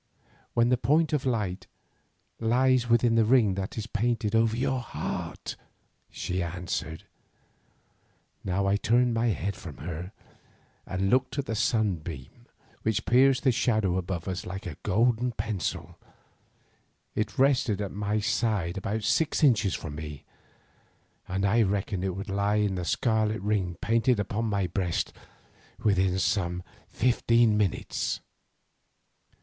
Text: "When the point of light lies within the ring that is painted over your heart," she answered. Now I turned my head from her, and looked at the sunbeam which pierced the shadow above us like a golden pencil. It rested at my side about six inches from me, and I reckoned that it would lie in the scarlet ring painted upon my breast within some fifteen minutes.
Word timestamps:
"When 0.55 0.69
the 0.69 0.79
point 0.79 1.13
of 1.13 1.27
light 1.27 1.67
lies 2.39 2.89
within 2.89 3.13
the 3.13 3.23
ring 3.23 3.53
that 3.53 3.77
is 3.77 3.85
painted 3.85 4.33
over 4.33 4.57
your 4.57 4.79
heart," 4.79 5.55
she 6.09 6.41
answered. 6.41 7.03
Now 8.43 8.65
I 8.65 8.77
turned 8.77 9.13
my 9.13 9.27
head 9.27 9.55
from 9.55 9.77
her, 9.77 10.11
and 10.87 11.11
looked 11.11 11.37
at 11.37 11.45
the 11.45 11.53
sunbeam 11.53 12.47
which 12.81 13.05
pierced 13.05 13.43
the 13.43 13.51
shadow 13.51 13.95
above 13.95 14.27
us 14.27 14.43
like 14.43 14.65
a 14.65 14.75
golden 14.81 15.33
pencil. 15.33 15.99
It 17.13 17.37
rested 17.37 17.79
at 17.79 17.91
my 17.91 18.19
side 18.21 18.77
about 18.79 19.03
six 19.03 19.43
inches 19.43 19.75
from 19.75 19.93
me, 19.93 20.23
and 21.27 21.45
I 21.45 21.61
reckoned 21.61 22.01
that 22.01 22.07
it 22.07 22.15
would 22.15 22.27
lie 22.27 22.55
in 22.55 22.73
the 22.73 22.85
scarlet 22.85 23.39
ring 23.43 23.77
painted 23.81 24.19
upon 24.19 24.45
my 24.45 24.65
breast 24.65 25.13
within 25.77 26.17
some 26.17 26.63
fifteen 26.89 27.55
minutes. 27.55 28.19